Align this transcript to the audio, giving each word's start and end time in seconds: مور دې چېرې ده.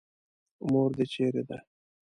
مور 0.69 0.89
دې 0.97 1.05
چېرې 1.13 1.43
ده. 1.49 1.57